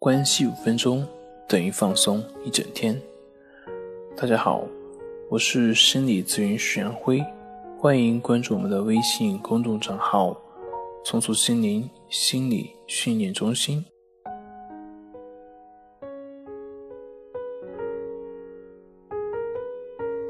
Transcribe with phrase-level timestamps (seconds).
[0.00, 1.04] 关系五分钟
[1.48, 2.96] 等于放松一整天。
[4.16, 4.64] 大家好，
[5.28, 7.20] 我是心理咨询师杨辉，
[7.76, 10.40] 欢迎关注我们的微信公众账号
[11.04, 13.84] “重塑心灵心理训练中心”。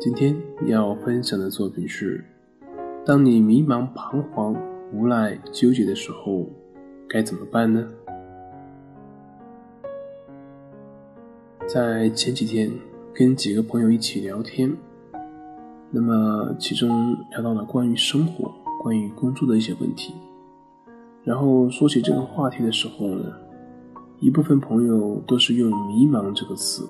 [0.00, 0.34] 今天
[0.66, 2.24] 要分享的作品是：
[3.04, 4.56] 当你迷茫、彷徨、
[4.94, 6.46] 无奈、纠结的时候，
[7.06, 7.86] 该怎么办呢？
[11.68, 12.72] 在前几天
[13.12, 14.74] 跟几个朋友一起聊天，
[15.90, 18.50] 那么其中聊到了关于生活、
[18.82, 20.14] 关于工作的一些问题。
[21.24, 23.30] 然后说起这个话题的时候呢，
[24.18, 26.88] 一部分朋友都是用“迷茫”这个词。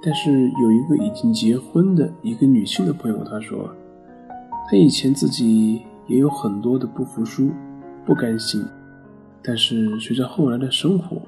[0.00, 3.68] 但是有一个已经结婚的一个女性的朋友，她说，
[4.70, 7.50] 她以前自己也有很多的不服输、
[8.06, 8.64] 不甘心，
[9.42, 11.20] 但是随着后来的生活。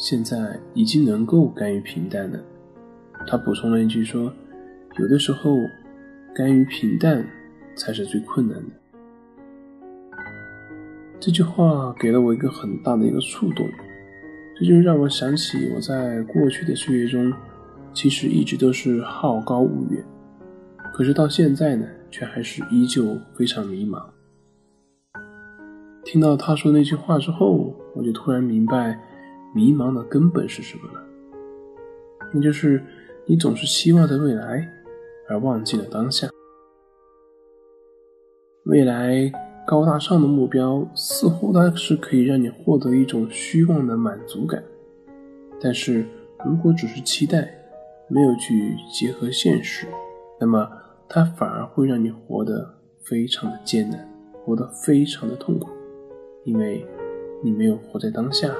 [0.00, 2.40] 现在已经能够甘于平淡了。
[3.26, 4.32] 他补充了一句说
[4.98, 5.54] ：“有的时候，
[6.34, 7.22] 甘于平淡
[7.76, 8.70] 才是最困难的。”
[11.20, 13.68] 这句话给了我一个很大的一个触动，
[14.58, 17.30] 这就让我想起我在过去的岁月中，
[17.92, 20.02] 其实一直都是好高骛远，
[20.94, 24.02] 可是到现在呢，却还是依旧非常迷茫。
[26.06, 28.98] 听到他说那句话之后，我就突然明白。
[29.54, 31.00] 迷茫的根本是什么呢？
[32.32, 32.82] 那就是
[33.26, 34.68] 你总是期望着未来，
[35.28, 36.28] 而忘记了当下。
[38.64, 39.32] 未来
[39.66, 44.62] 高大上的目标似乎它是可以让你获得一种虚妄的满足感，
[45.60, 46.04] 但是
[46.44, 47.52] 如果只是期待，
[48.08, 49.86] 没有去结合现实，
[50.40, 50.68] 那么
[51.08, 54.08] 它反而会让你活得非常的艰难，
[54.44, 55.70] 活得非常的痛苦，
[56.44, 56.86] 因为
[57.42, 58.54] 你没有活在当下。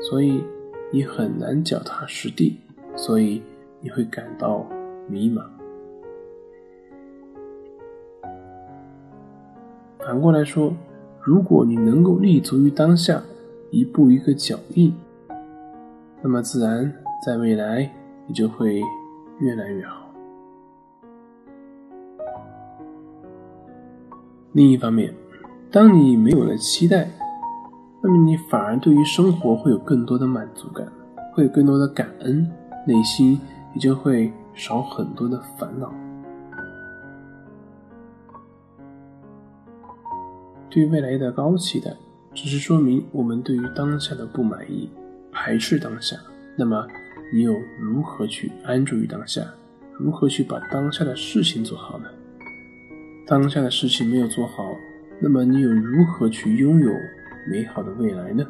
[0.00, 0.44] 所以
[0.92, 2.58] 你很难脚踏实地，
[2.94, 3.42] 所以
[3.80, 4.64] 你会感到
[5.08, 5.42] 迷茫。
[9.98, 10.72] 反过来说，
[11.20, 13.22] 如果你能够立足于当下，
[13.70, 14.94] 一步一个脚印，
[16.22, 16.92] 那么自然
[17.24, 17.90] 在未来
[18.26, 18.80] 你就会
[19.40, 20.08] 越来越好。
[24.52, 25.12] 另一方面，
[25.70, 27.10] 当你没有了期待。
[28.06, 30.86] 那么你反而对于生活会有更多的满足感，
[31.32, 32.48] 会有更多的感恩，
[32.86, 33.36] 内心
[33.74, 35.92] 也就会少很多的烦恼。
[40.70, 41.92] 对未来的高期待，
[42.32, 44.88] 只是说明我们对于当下的不满意，
[45.32, 46.16] 排斥当下。
[46.56, 46.86] 那么
[47.34, 49.42] 你又如何去安住于当下？
[49.98, 52.04] 如何去把当下的事情做好呢？
[53.26, 54.62] 当下的事情没有做好，
[55.18, 56.92] 那么你又如何去拥有？
[57.50, 58.46] 美好的未来呢？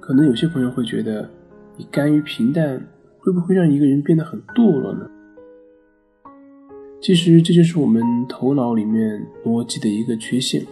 [0.00, 1.28] 可能有些朋友会觉得，
[1.76, 2.80] 你甘于平淡，
[3.18, 5.10] 会不会让一个人变得很堕落呢？
[7.00, 10.64] 其实这就是我们头脑里面逻辑的一个缺陷。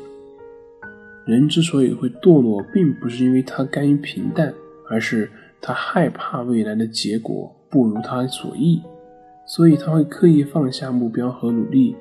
[1.26, 4.52] 人之所以会堕落，并不是因为他甘于平淡，
[4.88, 8.82] 而是他害怕未来的结果不如他所意，
[9.46, 11.96] 所以他会刻意放下目标和努力，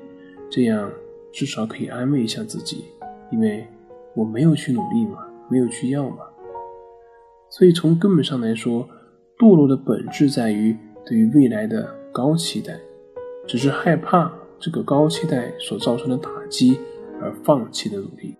[0.50, 0.90] 这样
[1.32, 2.84] 至少可以安慰一下自己。
[3.34, 3.66] 因为
[4.14, 5.18] 我没有去努力嘛，
[5.50, 6.18] 没有去要嘛，
[7.50, 8.88] 所以从根本上来说，
[9.36, 12.78] 堕落的本质在于对于未来的高期待，
[13.44, 16.78] 只是害怕这个高期待所造成的打击
[17.20, 18.36] 而放弃的努力。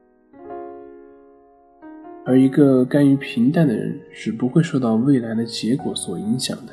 [2.25, 6.73] 而一个甘于平淡的人是不会受到未来的结果所影响的，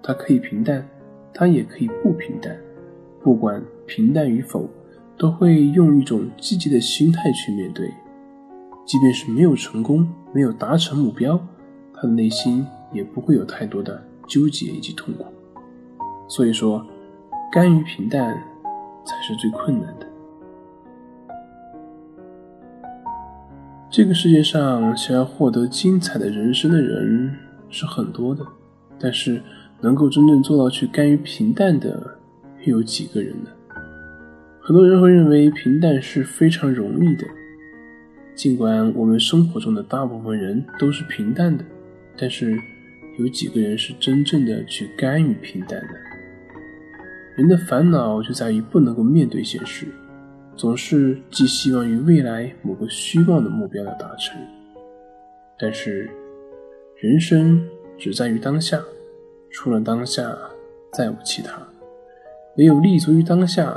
[0.00, 0.88] 他可以平淡，
[1.34, 2.56] 他也可以不平淡，
[3.24, 4.70] 不管平淡与否。
[5.20, 7.92] 都会用一种积极的心态去面对，
[8.86, 11.38] 即便是没有成功、没有达成目标，
[11.92, 15.26] 他的内心也不会有太多的纠结以及痛苦。
[16.26, 16.82] 所以说，
[17.52, 18.34] 甘于平淡
[19.04, 20.06] 才是最困难的。
[23.90, 27.36] 这个世界上想要获得精彩的人生的人
[27.68, 28.42] 是很多的，
[28.98, 29.42] 但是
[29.82, 32.16] 能够真正做到去甘于平淡的，
[32.64, 33.50] 又有几个人呢？
[34.70, 37.26] 很多人会认为平淡是非常容易的，
[38.36, 41.64] 尽管我们生活中的大部分人都是平淡的，
[42.16, 42.56] 但是
[43.18, 45.88] 有几个人是真正的去甘于平淡的。
[47.34, 49.88] 人的烦恼就在于不能够面对现实，
[50.54, 54.40] 总是寄希望于未来某个虚妄的目标的达成。
[55.58, 56.08] 但是，
[57.00, 57.60] 人生
[57.98, 58.80] 只在于当下，
[59.50, 60.32] 除了当下，
[60.92, 61.60] 再无其他。
[62.56, 63.76] 唯有立足于当下。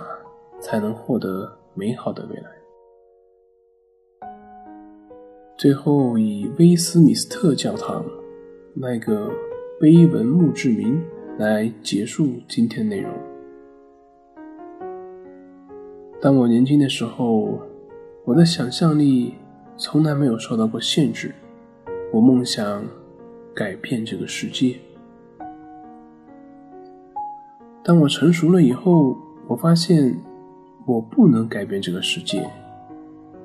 [0.64, 2.50] 才能获得美好的未来。
[5.58, 8.04] 最后以威斯敏斯特教堂
[8.74, 9.30] 那个
[9.78, 11.04] 碑文墓志铭
[11.38, 13.12] 来结束今天内容。
[16.22, 17.60] 当我年轻的时候，
[18.24, 19.36] 我的想象力
[19.76, 21.36] 从来没有受到过限制，
[22.14, 22.86] 我梦想
[23.54, 24.80] 改变这个世界。
[27.84, 29.18] 当我成熟了以后，
[29.48, 30.18] 我发现
[30.86, 32.50] 我不能改变这个世界。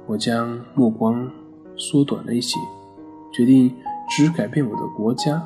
[0.07, 1.31] 我将目光
[1.77, 2.59] 缩短了一些，
[3.33, 3.75] 决定
[4.09, 5.43] 只改变我的国家。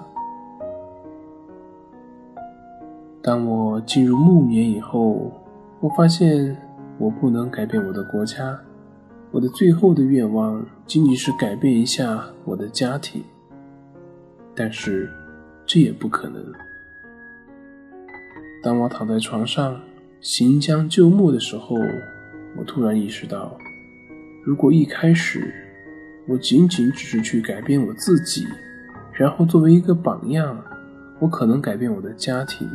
[3.21, 5.33] 当我进入暮年以后，
[5.81, 6.57] 我发现
[6.99, 8.59] 我不能改变我的国家。
[9.31, 13.25] 我的最后的愿望仅仅是改变一下我的家庭，
[14.55, 15.11] 但是
[15.65, 16.45] 这也不可能。
[18.63, 19.81] 当我躺在床上
[20.23, 21.75] 行将就木的时候，
[22.57, 23.59] 我突然意识到，
[24.45, 25.53] 如果一开始
[26.29, 28.47] 我仅仅只是去改变我自己，
[29.13, 30.65] 然后作为一个榜样，
[31.19, 32.71] 我可能改变我的家庭，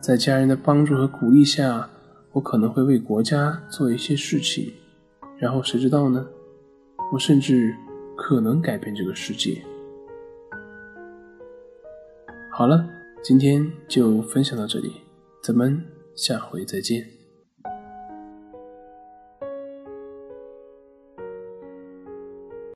[0.00, 1.88] 在家人的帮助和鼓励下，
[2.32, 4.72] 我可能会为国家做一些事情，
[5.38, 6.26] 然后谁知道呢？
[7.12, 7.72] 我甚至
[8.16, 9.62] 可能改变这个世界。
[12.50, 12.84] 好了，
[13.22, 14.92] 今天就分享到这里。
[15.40, 15.82] 咱们
[16.20, 17.19] 下回再见。